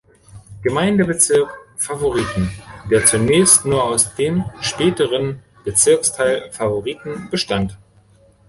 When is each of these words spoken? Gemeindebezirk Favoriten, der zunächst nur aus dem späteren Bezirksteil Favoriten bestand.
Gemeindebezirk 0.63 1.47
Favoriten, 1.77 2.49
der 2.89 3.05
zunächst 3.05 3.65
nur 3.67 3.83
aus 3.83 4.15
dem 4.15 4.43
späteren 4.59 5.43
Bezirksteil 5.63 6.49
Favoriten 6.51 7.27
bestand. 7.29 7.77